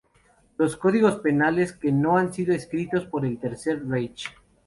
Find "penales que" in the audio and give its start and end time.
1.17-1.91